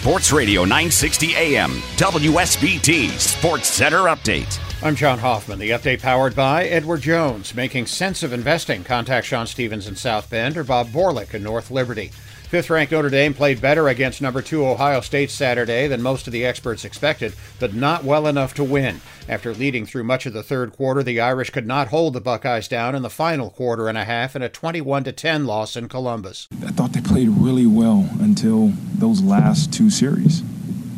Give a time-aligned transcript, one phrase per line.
[0.00, 4.60] Sports Radio 960 AM, WSBT Sports Center Update.
[4.80, 5.58] I'm John Hoffman.
[5.58, 8.84] The update powered by Edward Jones, making sense of investing.
[8.84, 12.12] Contact Sean Stevens in South Bend or Bob Borlick in North Liberty.
[12.48, 16.32] Fifth ranked Notre Dame played better against number two Ohio State Saturday than most of
[16.32, 19.02] the experts expected, but not well enough to win.
[19.28, 22.66] After leading through much of the third quarter, the Irish could not hold the Buckeyes
[22.66, 26.48] down in the final quarter and a half in a 21 10 loss in Columbus.
[26.64, 30.40] I thought they played really well until those last two series,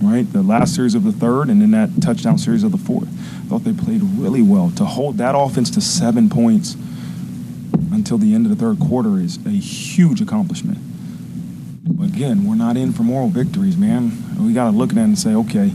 [0.00, 0.32] right?
[0.32, 3.08] The last series of the third and then that touchdown series of the fourth.
[3.08, 4.70] I thought they played really well.
[4.76, 6.76] To hold that offense to seven points
[7.90, 10.78] until the end of the third quarter is a huge accomplishment.
[11.86, 14.12] Again, we're not in for moral victories, man.
[14.44, 15.68] We got to look at that and say, okay,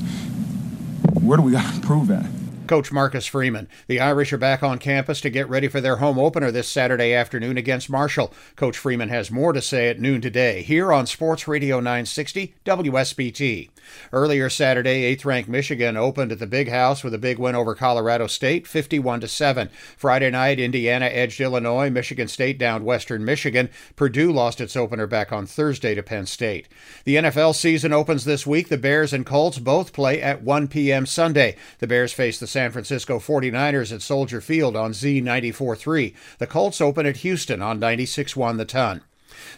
[1.14, 2.26] where do we got to prove that?
[2.68, 3.68] Coach Marcus Freeman.
[3.88, 7.14] The Irish are back on campus to get ready for their home opener this Saturday
[7.14, 8.34] afternoon against Marshall.
[8.56, 13.70] Coach Freeman has more to say at noon today here on Sports Radio 960 WSBT.
[14.12, 17.76] Earlier Saturday, 8th ranked Michigan opened at the Big House with a big win over
[17.76, 19.70] Colorado State, 51 to 7.
[19.98, 23.70] Friday night, Indiana edged Illinois, Michigan State downed Western Michigan.
[23.96, 26.68] Purdue lost its opener back on Thursday to Penn State.
[27.04, 28.70] The NFL season opens this week.
[28.70, 31.06] The Bears and Colts both play at 1 p.m.
[31.06, 31.56] Sunday.
[31.80, 36.16] The Bears face the San Francisco 49ers at Soldier Field on Z94.3.
[36.38, 39.02] The Colts open at Houston on 96.1 The Ton.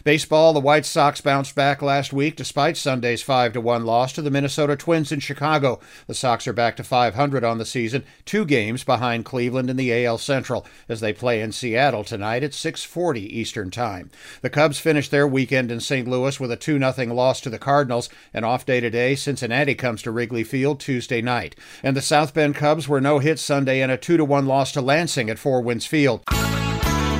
[0.04, 4.22] Baseball, the White Sox bounced back last week despite Sunday's 5 to 1 loss to
[4.22, 5.80] the Minnesota Twins in Chicago.
[6.06, 10.04] The Sox are back to 500 on the season, two games behind Cleveland in the
[10.04, 14.10] AL Central as they play in Seattle tonight at 6:40 Eastern Time.
[14.42, 16.08] The Cubs finished their weekend in St.
[16.08, 18.08] Louis with a 2 0 loss to the Cardinals.
[18.32, 21.54] An off day today, Cincinnati comes to Wrigley Field Tuesday night.
[21.82, 24.72] And the South Bend Cubs were no hit Sunday in a 2 to 1 loss
[24.72, 26.22] to Lansing at Four Winds Field.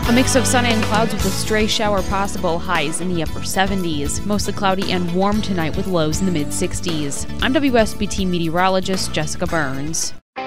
[0.09, 3.41] A mix of sun and clouds with a stray shower possible, highs in the upper
[3.41, 4.25] 70s.
[4.25, 7.31] Mostly cloudy and warm tonight with lows in the mid 60s.
[7.43, 10.15] I'm WSBT meteorologist Jessica Burns.